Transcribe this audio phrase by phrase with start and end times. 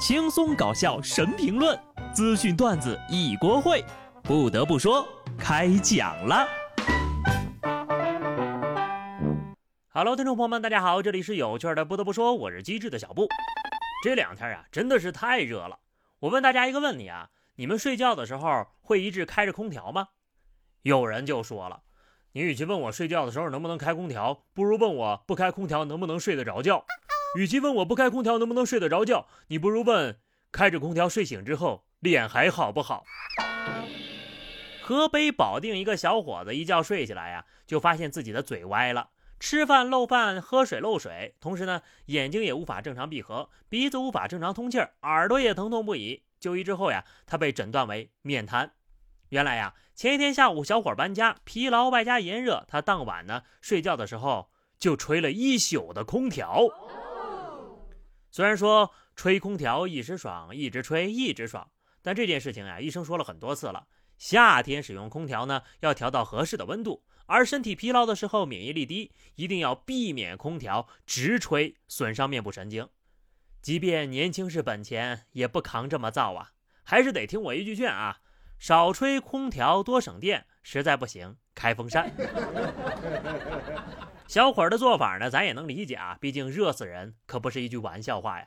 [0.00, 1.78] 轻松搞笑神评论，
[2.14, 3.84] 资讯段子一锅烩。
[4.22, 5.06] 不得不说，
[5.38, 6.48] 开讲了。
[9.90, 11.84] Hello，听众朋友们，大家好，这里是有趣的。
[11.84, 13.28] 不得不说，我是机智的小布。
[14.02, 15.78] 这两天啊，真的是太热了。
[16.20, 20.08] 我问大家一个问题啊，你们睡觉的时候会一直开着空调吗？
[20.80, 21.82] 有人就说了，
[22.32, 26.86] 你与其问我睡觉的时候能不能开空调，不如问我不开空调能不能睡得着觉。
[27.36, 30.18] 与其问我不开空调能不能睡得着觉，你不如问
[30.50, 33.04] 开着空调睡醒之后脸还好不好。
[34.82, 46.24] 河北保定一个小伙子一觉睡起来呀，就发现自己的嘴歪了，吃饭漏饭，喝水漏水，同时呢眼睛也无法正常闭合，鼻子无法正常通气儿，耳朵也疼痛不已。
[46.40, 48.72] 就医之后呀，他被诊断为面瘫。
[49.28, 56.66] 原来呀，前一天下午小伙搬家，疲劳外加炎热，他当晚呢睡觉的时候就吹了一宿的空调。
[58.30, 61.70] 虽然说吹空调一时爽，一直吹一直爽，
[62.02, 63.86] 但这件事情呀，医生说了很多次了。
[64.16, 72.88] 夏天使用空调呢，要调到合适的温度；而身体疲劳的时候，免疫力低，一定要避免空调直吹，损伤面部神经。
[73.62, 76.52] 即便年轻是本钱，也不扛这么造啊！
[76.82, 78.20] 还是得听我一句劝啊，
[78.58, 80.46] 少吹空调，多省电。
[80.62, 82.12] 实在不行，开风扇。
[84.30, 88.46] 小伙儿的做法呢，咱也能理解啊，毕竟热死人可不是一句玩笑话呀。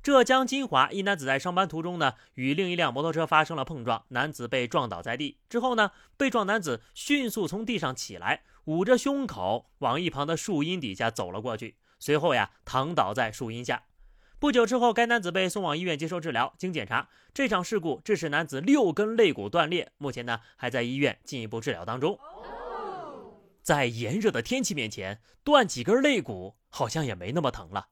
[0.00, 5.40] 浙江金华一男子在上班途中呢，与另一辆摩托车发生了碰撞，男子被撞倒在地。
[5.48, 13.82] 之后呢，被撞男子迅速从地上起来，捂着胸口往一旁的树荫底下走了过去，随后呀，躺倒在树荫下。
[14.38, 16.54] 不久之后，该男子被送往医院接受治疗。
[16.56, 22.16] 经检查，这场事故致使男子六根肋骨断裂，目前呢，还在医院进一步治疗当中。
[23.66, 27.88] 在炎热的天气面前，断几根肋骨好像也没那么疼了。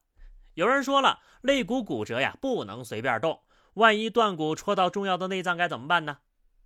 [0.53, 3.41] 有人说了，肋骨骨折呀，不能随便动，
[3.73, 6.19] 万一断骨戳到重要的内脏该怎么办呢？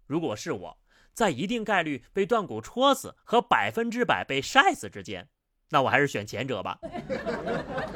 [0.06, 0.78] 如果是我，
[1.16, 5.28] 在一定概率被断骨戳死和百分之百被晒死之间，
[5.72, 6.78] 那我还是选前者吧。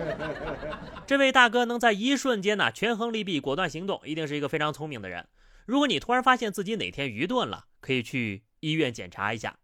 [1.05, 5.27] 这位大哥能在一瞬间呢权衡利弊，果断行动，一定是一个非常聪明的人。
[5.67, 9.59] 如果你突然发现自己哪天愚钝了，可以去医院检查一下。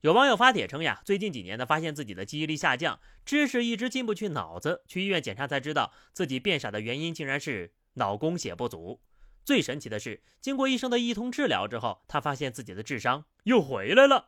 [0.00, 9.02] 有网友发帖称呀，最近几年呢，发现自己的记忆力下降，知识一直进不去脑子，去医院检查才知道自己变傻的原因竟然是脑供血不足。
[9.44, 14.26] 最神奇的是，经过医生的一通治疗之后，他发现自己的智商又回来了，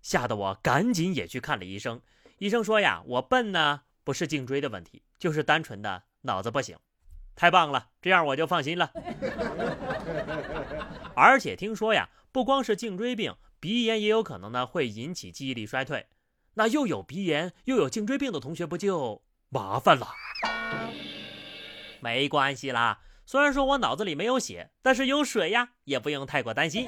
[0.00, 2.00] 吓得我赶紧也去看了医生。
[2.38, 6.78] 医生说呀，我笨呢，不是颈椎的问题，就是单纯的脑子不行。
[7.36, 8.90] 太棒了，这样我就放心了。
[11.14, 13.34] 而且听说呀，不光是颈椎病。
[13.64, 16.04] 鼻炎也有可能呢，会引起记忆力衰退。
[16.52, 20.06] 那又有鼻炎又有颈椎病的同学，不就麻烦了？
[21.98, 26.86] 没关系啦，虽然说我脑子里没有血，但是有水呀，也不用太过担心。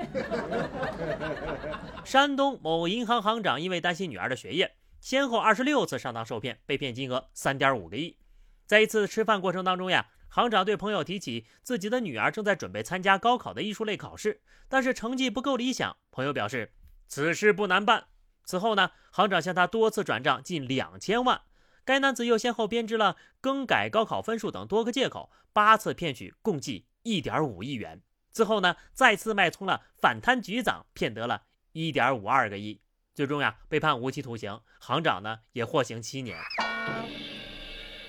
[2.05, 8.19] 山东某银行行长因为担心女儿的学业，先后二十六次上当受骗，被骗金额三点五个亿。
[8.67, 10.09] 在一次吃饭过程当中呀。
[10.37, 15.97] 行长对朋友提起自己的女儿正在准备参加高考的艺术类考试，但是成绩不够理想。
[16.11, 16.75] 朋友表示
[17.07, 18.09] 此事不难办。
[18.45, 21.41] 此后呢，行长向他多次转账近两千万。
[21.87, 28.03] 该男子又先后编织了更改高考分数等多个借口，八次骗取共计一点五亿元。
[28.31, 32.83] 之后呢，再次脉冲了反贪局长，骗得了一点五二个亿。
[33.15, 34.61] 最终呀，被判无期徒刑。
[34.81, 36.37] 行长呢，也获刑七年。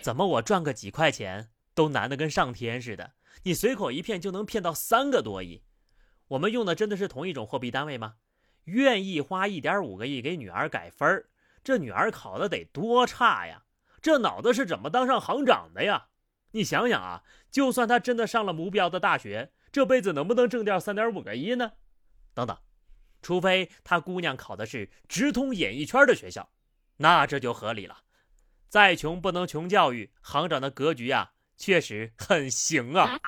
[0.02, 1.52] 怎么我赚个几块钱？
[1.78, 5.62] 都难得跟上天似的，你随口一骗就能骗到三个多亿。
[6.30, 8.16] 我们用的真的是同一种货币单位吗？
[8.64, 11.30] 愿意花一点五个亿给女儿改分儿，
[11.64, 13.62] 这女儿考的得多差呀？
[14.02, 16.08] 这脑子是怎么当上行长的呀？
[16.50, 21.74] 你想想啊，就算他真的上了目标的大学，这辈子能不能挣掉三点五个亿呢？
[22.34, 22.58] 等等，
[23.22, 26.50] 除非他姑娘考的是直通演艺圈的学校，
[26.98, 28.00] 那这就合理了。
[28.68, 31.34] 再穷不能穷教育，行长的格局呀。
[31.58, 33.20] 确实很行啊！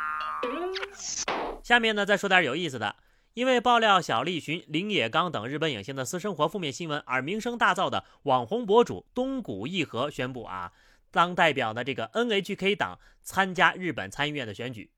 [1.63, 2.95] 下面呢，再说点有意思的。
[3.35, 10.73] 因为爆料小栗旬、林野刚等日本影星的私生活负面新闻而名声大噪的网红博主东谷义和宣布啊，
[11.11, 14.91] 当代表的这个 NHK 党参加日本参议院的选举。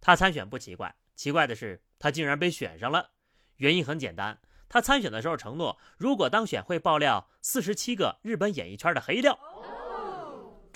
[0.00, 3.10] 他参选不奇怪，奇怪的是他竟然被选上了。
[3.56, 4.38] 原因很简单，
[4.68, 9.38] 他参选的时候承诺，如果当选会爆料四十七个日本演艺圈的黑料。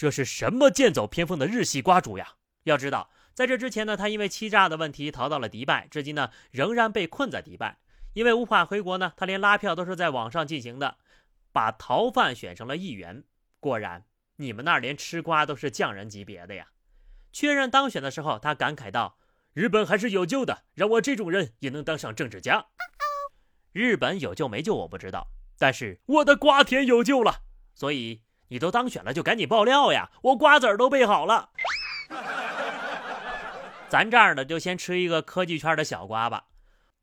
[0.02, 2.32] 这是什么剑走偏锋的日系瓜主呀？
[2.64, 7.78] 要知道，在这之前呢，他因为欺诈的问题逃到了迪拜，至今呢仍然被困在迪拜。
[8.12, 10.96] 因为无法回国呢，他连拉票都是在网上进行的，
[11.52, 13.22] 把逃犯选成了议员。
[13.60, 14.04] 果然，
[14.38, 16.66] 你们那儿连吃瓜都是匠人级别的呀！
[17.32, 19.16] 确认当选的时候，他感慨道
[19.54, 22.66] ：“日本还是有救的，让我这种人也能当上政治家。”
[23.70, 27.42] 日本有救没救我不知道，但是我的瓜田有救了。
[27.72, 28.22] 所以
[28.52, 30.10] 你都当选了，就赶紧爆料呀！
[30.20, 31.48] 我瓜子儿都备好了。
[33.88, 36.44] 咱这儿呢，就先吃一个科技圈的小瓜吧。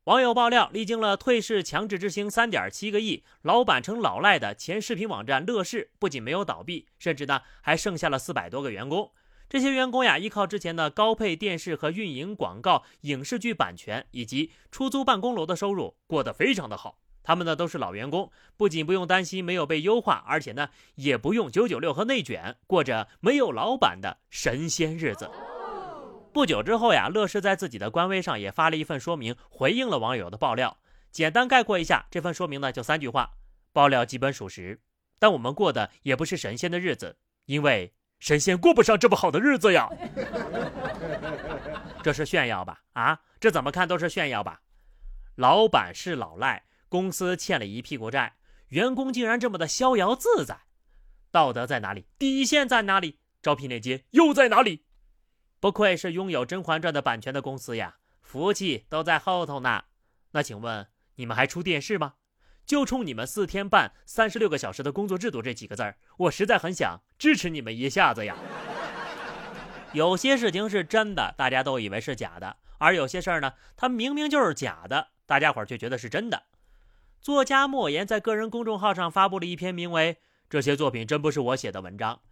[0.04, 9.10] 网友爆料，历经了退市、强制执行三点七个亿，老板成老赖的前视频网站乐视，不仅没有倒闭，甚至呢还剩下了四百多个员工。
[9.48, 16.98] 这些员工呀，依靠之前的高配电视和运营广告、影视剧版权以及出租办公楼的收入，过得非常的好。
[17.22, 25.30] 他们呢都是老员工，不仅不用担心没有被优化，而且呢也不用九九六和内卷，过着没有老板的神仙日子。
[26.32, 30.78] 不久之后呀，乐视在自己的官微上也发了一份说明，回应了网友的爆料。
[31.10, 33.32] 简单概括一下，这份说明呢就三句话：
[33.72, 34.80] 爆料基本属实，
[35.18, 37.16] 但我们过的也不是神仙的日子，
[37.46, 39.88] 因为神仙过不上这么好的日子呀。
[42.02, 42.80] 这是炫耀吧？
[42.92, 44.60] 啊，这怎么看都是炫耀吧？
[45.34, 48.34] 老板是老赖，公司欠了一屁股债，
[48.70, 50.62] 员工竟然这么的逍遥自在，
[51.30, 52.08] 道德在哪里？
[52.18, 53.20] 底线在哪里？
[53.40, 54.84] 招聘链接又在哪里？
[55.60, 59.84] 不愧是拥有《甄嬛传》的版权的公司呀，福气都在后头呢。
[60.32, 62.14] 那请问你们还出电视吗？
[62.66, 68.36] 就冲你们四天半、三十六个小时的工作制度这几个字儿，我实在很想支持你们一下子呀。
[69.94, 76.42] 有些事情是真的，大家都以为是假的；而有些事儿呢，它明明就是假的，大家伙儿却觉得是真的。
[77.20, 80.14] 作家莫言在个人公众号上发布了一篇名为
[80.48, 82.22] 《这些作品真不是我写的》文章。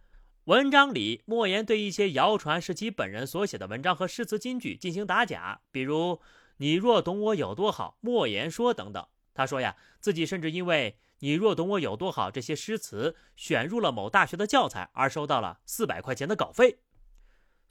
[0.45, 6.19] 文章里，莫言对一些谣传是其本人所写的文章和诗词金句进行打假，比如
[6.57, 9.05] “你若懂我有多好”，莫言说等等。
[9.35, 16.79] 他说呀，自己甚至因为“你若懂我有多好”这些诗词选入了某大学的教材，而收到了四百块钱的稿费。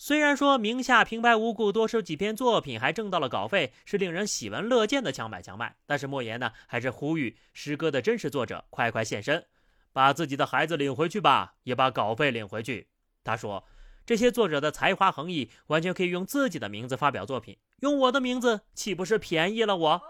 [0.00, 9.44] 虽然说名下平白无故多收几篇作品，还挣到了稿费，是令人喜闻乐见的强买强卖，但是莫言呢，还是呼吁诗歌的真实作者快快现身。
[9.92, 12.86] 把自己的孩子领回去吧，也把稿费领回去。
[13.24, 13.64] 他说
[14.06, 20.02] ：“这些作者的才华横溢，完全可以用自己的名字发表作品，用我的名字岂不是便宜了我？”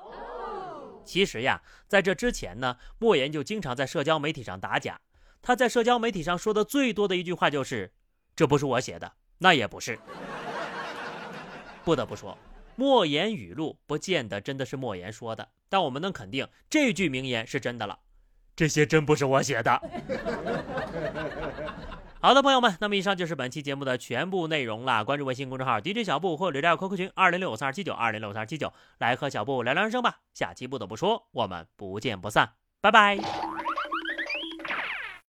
[1.02, 5.00] 其实呀，在这之前呢，莫言就经常在社交媒体上打假。
[5.40, 7.94] 他在社交媒体上说的最多的一句话就是
[8.36, 9.98] ：“这不是我写的，那也不是。”
[11.84, 12.36] 不得不说，
[12.76, 17.98] 莫言语录不见得真的是莫言说的，但我们能肯定这句名言是真的了。
[18.54, 19.80] 这些真不是我写的。
[22.20, 25.04] 好的，朋友们，那么以上就是本期节目的全部内容了。
[25.04, 30.18] 关注微信公众号 DJ 小布或者加 QQ 群二零六五三二七九二零六五三二七九，来和小布聊聊人生吧。
[30.34, 32.50] 下期不得不说，我们不见不散，
[32.80, 33.57] 拜拜。